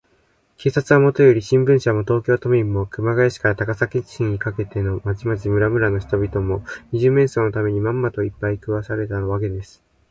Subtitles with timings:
[0.57, 9.83] 警察はもとより、新聞社も、東京都民も、熊谷市から高崎市にかけての町々村々の人々も、二十面相のために、まんまと、いっぱい食わされたわけです。